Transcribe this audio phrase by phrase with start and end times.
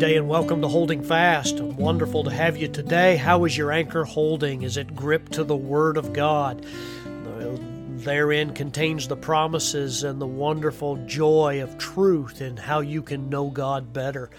[0.00, 1.60] day and welcome to Holding Fast.
[1.60, 3.16] Wonderful to have you today.
[3.16, 4.62] How is your anchor holding?
[4.62, 6.64] Is it gripped to the Word of God?
[7.98, 13.50] Therein contains the promises and the wonderful joy of truth and how you can know
[13.50, 14.30] God better.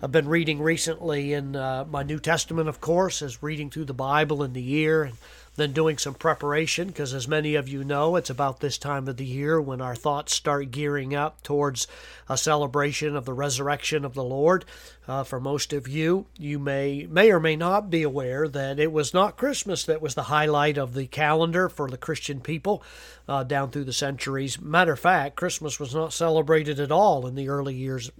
[0.00, 3.92] I've been reading recently in uh, my New Testament, of course, as reading through the
[3.92, 5.16] Bible in the year and
[5.60, 9.16] then doing some preparation because, as many of you know, it's about this time of
[9.16, 11.86] the year when our thoughts start gearing up towards
[12.28, 14.64] a celebration of the resurrection of the Lord.
[15.06, 18.92] Uh, for most of you, you may may or may not be aware that it
[18.92, 22.82] was not Christmas that was the highlight of the calendar for the Christian people
[23.28, 24.60] uh, down through the centuries.
[24.60, 28.10] Matter of fact, Christmas was not celebrated at all in the early years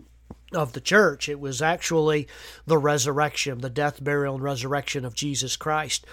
[0.53, 1.29] of the church.
[1.29, 2.27] It was actually
[2.67, 6.07] the resurrection, the death, burial, and resurrection of Jesus Christ.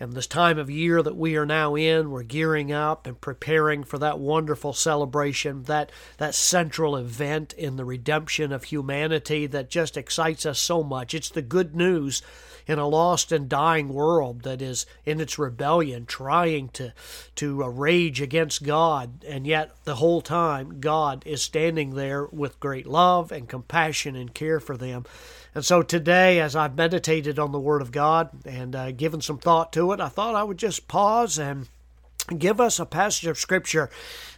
[0.00, 3.84] And this time of year that we are now in, we're gearing up and preparing
[3.84, 9.96] for that wonderful celebration, that, that central event in the redemption of humanity that just
[9.96, 11.14] excites us so much.
[11.14, 12.22] It's the good news
[12.66, 16.92] in a lost and dying world that is in its rebellion, trying to
[17.36, 22.60] to uh, rage against God, and yet the whole time God is standing there with
[22.60, 25.04] great love and compassion and care for them.
[25.54, 29.38] And so today, as I've meditated on the Word of God and uh, given some
[29.38, 31.68] thought to it, I thought I would just pause and
[32.28, 33.90] give us a passage of Scripture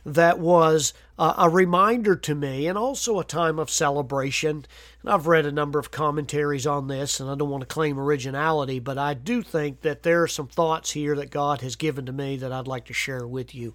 [0.05, 4.65] that was uh, a reminder to me and also a time of celebration.
[5.03, 7.98] And I've read a number of commentaries on this, and I don't want to claim
[7.98, 12.06] originality, but I do think that there are some thoughts here that God has given
[12.06, 13.75] to me that I'd like to share with you.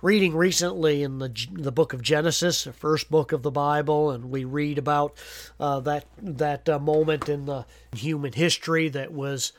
[0.00, 4.30] Reading recently in the the book of Genesis, the first book of the Bible, and
[4.30, 5.18] we read about
[5.58, 9.52] uh, that that uh, moment in the human history that was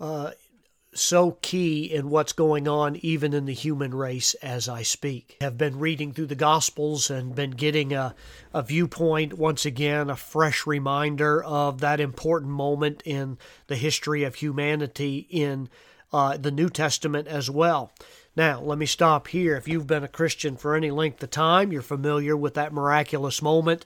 [0.00, 0.32] uh,
[0.94, 5.36] so key in what's going on even in the human race as I speak.
[5.40, 8.14] Have been reading through the Gospels and been getting a,
[8.52, 14.36] a viewpoint, once again, a fresh reminder of that important moment in the history of
[14.36, 15.68] humanity in
[16.12, 17.92] uh, the New Testament as well.
[18.34, 19.56] Now, let me stop here.
[19.56, 23.42] If you've been a Christian for any length of time, you're familiar with that miraculous
[23.42, 23.84] moment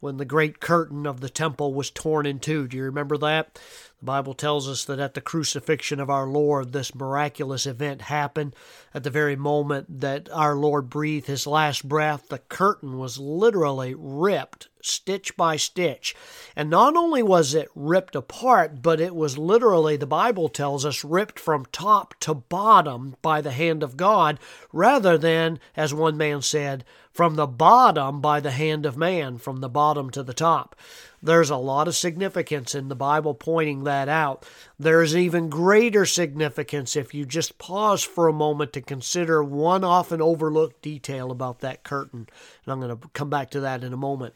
[0.00, 2.68] when the great curtain of the temple was torn in two.
[2.68, 3.54] Do you remember that?
[3.98, 8.54] The Bible tells us that at the crucifixion of our Lord, this miraculous event happened.
[8.92, 13.94] At the very moment that our Lord breathed his last breath, the curtain was literally
[13.96, 16.14] ripped stitch by stitch.
[16.54, 21.04] And not only was it ripped apart, but it was literally, the Bible tells us,
[21.04, 24.38] ripped from top to bottom by the hand of God,
[24.72, 29.60] rather than, as one man said, from the bottom by the hand of man, from
[29.60, 30.76] the bottom to the top.
[31.22, 34.46] There's a lot of significance in the Bible pointing that out.
[34.78, 40.20] There's even greater significance if you just pause for a moment to consider one often
[40.20, 42.28] overlooked detail about that curtain.
[42.64, 44.34] And I'm going to come back to that in a moment.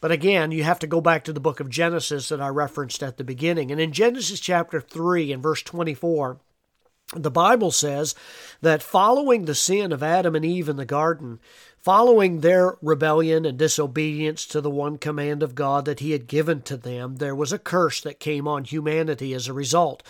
[0.00, 3.02] But again, you have to go back to the book of Genesis that I referenced
[3.02, 3.72] at the beginning.
[3.72, 6.38] And in Genesis chapter 3 and verse 24,
[7.14, 8.14] the Bible says
[8.60, 11.40] that following the sin of Adam and Eve in the garden,
[11.78, 16.60] following their rebellion and disobedience to the one command of God that He had given
[16.62, 20.02] to them, there was a curse that came on humanity as a result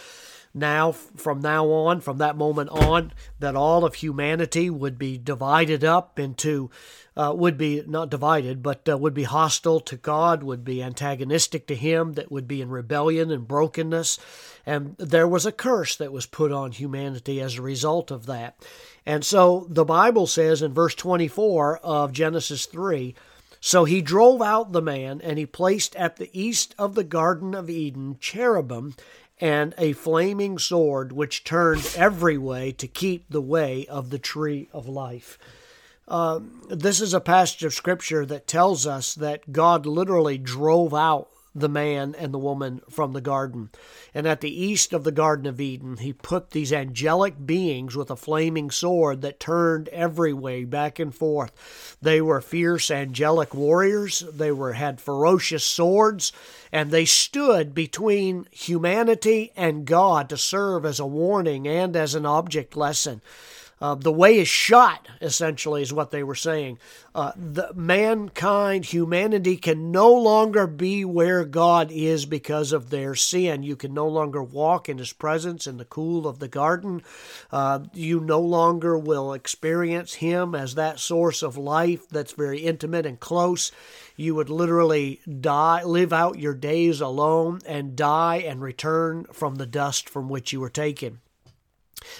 [0.58, 5.84] now from now on from that moment on that all of humanity would be divided
[5.84, 6.70] up into
[7.16, 11.66] uh, would be not divided but uh, would be hostile to god would be antagonistic
[11.66, 14.18] to him that would be in rebellion and brokenness.
[14.66, 18.56] And there was a curse that was put on humanity as a result of that.
[19.06, 23.14] And so the bible says in verse 24 of genesis 3
[23.60, 27.54] so he drove out the man, and he placed at the east of the Garden
[27.54, 28.94] of Eden cherubim
[29.40, 34.68] and a flaming sword which turned every way to keep the way of the tree
[34.72, 35.38] of life.
[36.06, 36.40] Uh,
[36.70, 41.28] this is a passage of scripture that tells us that God literally drove out
[41.60, 43.70] the man and the woman from the garden.
[44.14, 48.10] And at the east of the Garden of Eden, he put these angelic beings with
[48.10, 51.96] a flaming sword that turned every way back and forth.
[52.00, 54.20] They were fierce angelic warriors.
[54.32, 56.32] They were had ferocious swords,
[56.72, 62.26] and they stood between humanity and God to serve as a warning and as an
[62.26, 63.20] object lesson.
[63.80, 66.78] Uh, the way is shot, essentially, is what they were saying.
[67.14, 73.62] Uh, the mankind, humanity can no longer be where God is because of their sin.
[73.62, 77.02] You can no longer walk in His presence in the cool of the garden.
[77.52, 83.06] Uh, you no longer will experience Him as that source of life that's very intimate
[83.06, 83.70] and close.
[84.16, 89.66] You would literally die, live out your days alone, and die and return from the
[89.66, 91.20] dust from which you were taken.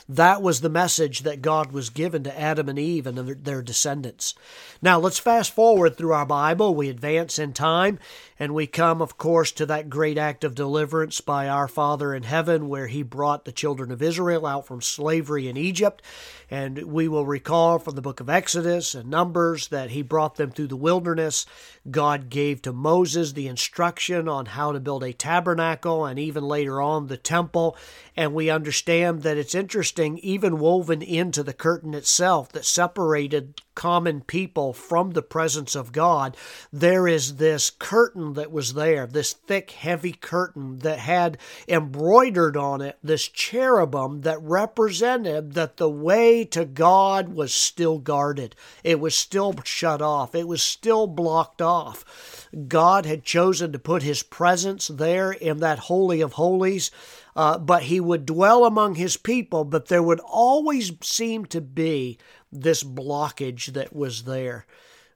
[0.08, 4.34] That was the message that God was given to Adam and Eve and their descendants.
[4.80, 6.74] Now, let's fast forward through our Bible.
[6.74, 7.98] We advance in time,
[8.38, 12.22] and we come, of course, to that great act of deliverance by our Father in
[12.22, 16.02] heaven, where He brought the children of Israel out from slavery in Egypt.
[16.50, 20.50] And we will recall from the book of Exodus and Numbers that He brought them
[20.50, 21.44] through the wilderness.
[21.90, 26.80] God gave to Moses the instruction on how to build a tabernacle and even later
[26.80, 27.76] on the temple.
[28.16, 29.77] And we understand that it's interesting,
[30.18, 36.36] even woven into the curtain itself that separated common people from the presence of God,
[36.72, 41.38] there is this curtain that was there, this thick, heavy curtain that had
[41.68, 48.56] embroidered on it this cherubim that represented that the way to God was still guarded.
[48.82, 50.34] It was still shut off.
[50.34, 52.48] It was still blocked off.
[52.66, 56.90] God had chosen to put his presence there in that Holy of Holies.
[57.38, 62.18] Uh, but he would dwell among his people, but there would always seem to be
[62.50, 64.66] this blockage that was there.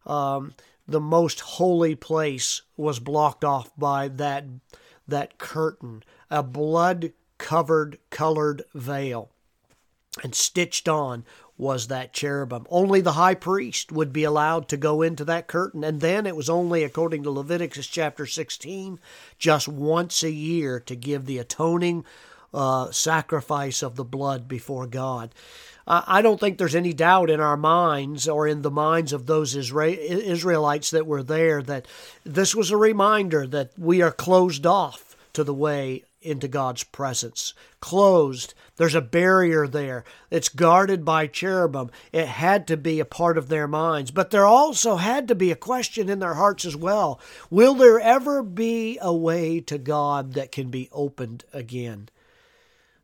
[0.06, 0.54] Um,
[0.86, 4.44] the most holy place was blocked off by that
[5.08, 9.32] that curtain, a blood covered colored veil.
[10.22, 11.24] And stitched on
[11.56, 12.66] was that cherubim.
[12.70, 15.84] Only the high priest would be allowed to go into that curtain.
[15.84, 18.98] And then it was only, according to Leviticus chapter 16,
[19.38, 22.04] just once a year to give the atoning
[22.54, 25.34] uh, sacrifice of the blood before God.
[25.84, 29.56] I don't think there's any doubt in our minds or in the minds of those
[29.56, 31.86] Israelites that were there that
[32.24, 37.54] this was a reminder that we are closed off to the way into God's presence.
[37.80, 38.54] Closed.
[38.76, 40.04] There's a barrier there.
[40.30, 41.90] It's guarded by cherubim.
[42.12, 44.10] It had to be a part of their minds.
[44.10, 47.20] But there also had to be a question in their hearts as well.
[47.50, 52.08] Will there ever be a way to God that can be opened again?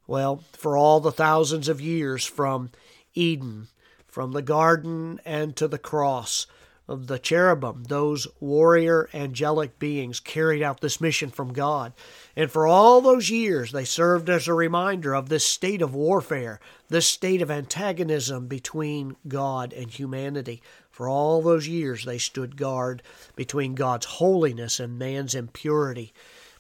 [0.07, 2.71] Well, for all the thousands of years from
[3.15, 3.69] Eden,
[4.07, 6.47] from the garden and to the cross,
[6.89, 11.93] the cherubim, those warrior angelic beings, carried out this mission from God.
[12.35, 16.61] And for all those years, they served as a reminder of this state of warfare,
[16.89, 20.63] this state of antagonism between God and humanity.
[20.91, 23.03] For all those years, they stood guard
[23.37, 26.13] between God's holiness and man's impurity.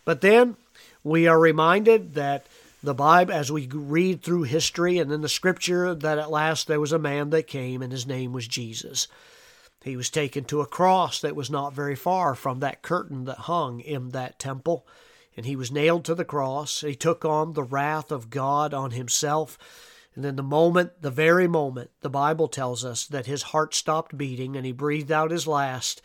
[0.04, 0.56] But then
[1.02, 2.46] we are reminded that
[2.82, 6.80] the Bible, as we read through history and in the scripture, that at last there
[6.80, 9.08] was a man that came and his name was Jesus.
[9.82, 13.38] He was taken to a cross that was not very far from that curtain that
[13.38, 14.86] hung in that temple,
[15.36, 16.80] and he was nailed to the cross.
[16.80, 19.56] He took on the wrath of God on himself.
[20.14, 24.18] And then the moment, the very moment, the Bible tells us that his heart stopped
[24.18, 26.02] beating and he breathed out his last,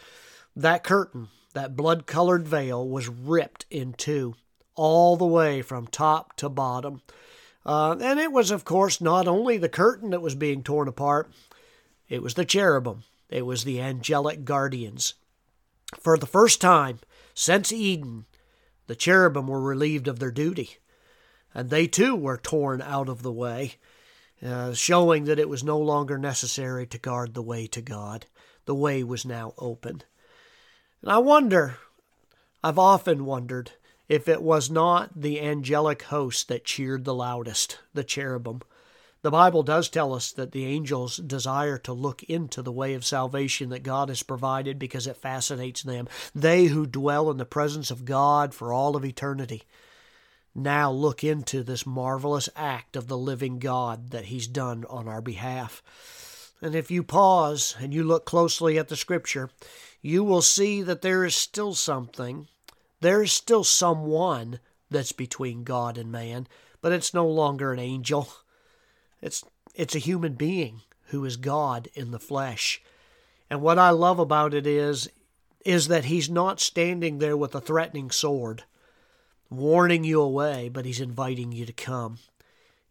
[0.56, 4.36] that curtain, that blood colored veil, was ripped in two
[4.76, 7.02] all the way from top to bottom.
[7.66, 11.32] Uh, and it was, of course, not only the curtain that was being torn apart,
[12.10, 15.16] it was the cherubim, it was the angelic guardians.
[16.00, 17.00] For the first time
[17.34, 18.26] since Eden,
[18.86, 20.78] the cherubim were relieved of their duty,
[21.52, 23.78] and they too were torn out of the way,
[24.46, 28.28] uh, showing that it was no longer necessary to guard the way to God.
[28.66, 30.04] The way was now open.
[31.02, 31.78] And I wonder,
[32.64, 33.72] I've often wondered,
[34.08, 38.62] if it was not the angelic host that cheered the loudest, the cherubim.
[39.24, 43.06] The Bible does tell us that the angels desire to look into the way of
[43.06, 46.08] salvation that God has provided because it fascinates them.
[46.36, 49.64] They who dwell in the presence of God for all of eternity
[50.54, 55.22] now look into this marvelous act of the living God that He's done on our
[55.22, 55.82] behalf.
[56.62, 59.50] And if you pause and you look closely at the Scripture,
[60.02, 62.48] you will see that there is still something
[63.04, 66.48] there's still someone that's between God and man,
[66.80, 68.30] but it's no longer an angel.
[69.24, 72.82] It's it's a human being who is God in the flesh.
[73.50, 75.10] And what I love about it is
[75.66, 78.64] is that he's not standing there with a threatening sword
[79.50, 82.18] warning you away, but he's inviting you to come.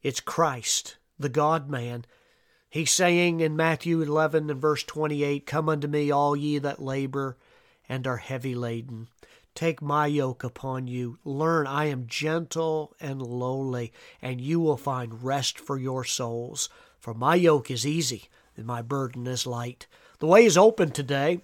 [0.02, 2.04] It's Christ, the God man.
[2.70, 7.36] He's saying in Matthew 11 and verse 28, Come unto me, all ye that labor
[7.88, 9.08] and are heavy laden,
[9.54, 11.18] Take my yoke upon you.
[11.24, 16.68] Learn, I am gentle and lowly, and you will find rest for your souls.
[16.98, 19.86] For my yoke is easy, and my burden is light.
[20.20, 21.40] The way is open today.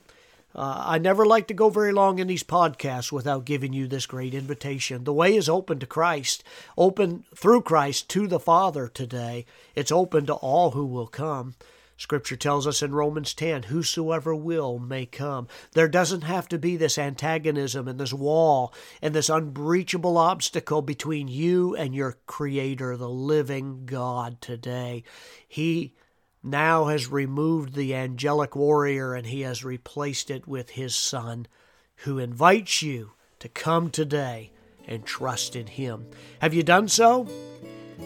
[0.55, 4.07] Uh, I never like to go very long in these podcasts without giving you this
[4.07, 5.05] great invitation.
[5.05, 6.43] The way is open to Christ,
[6.77, 9.45] open through Christ to the Father today.
[9.75, 11.55] It's open to all who will come.
[11.99, 15.49] Scripture tells us in Romans 10 whosoever will may come.
[15.73, 21.27] There doesn't have to be this antagonism and this wall and this unbreachable obstacle between
[21.27, 25.03] you and your Creator, the living God, today.
[25.47, 25.97] He
[26.41, 31.49] now has removed the angelic warrior and he has replaced it with his Son,
[31.97, 34.53] who invites you to come today
[34.87, 36.07] and trust in him.
[36.41, 37.27] Have you done so?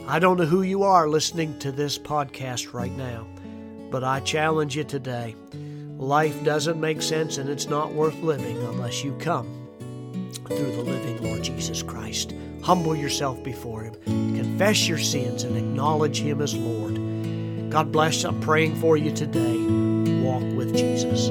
[0.08, 3.31] I don't know who you are listening to this podcast right now.
[3.92, 5.36] But I challenge you today
[5.98, 9.68] life doesn't make sense and it's not worth living unless you come
[10.46, 12.34] through the living Lord Jesus Christ.
[12.62, 13.94] Humble yourself before Him,
[14.34, 16.94] confess your sins, and acknowledge Him as Lord.
[17.70, 18.24] God bless.
[18.24, 19.58] I'm praying for you today.
[20.22, 21.28] Walk with Jesus.